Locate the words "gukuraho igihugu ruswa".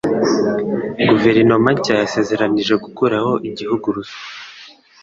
2.83-4.21